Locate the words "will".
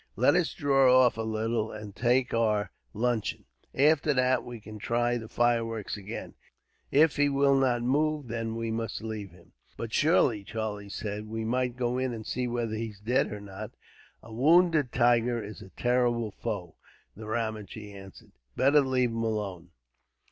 7.29-7.53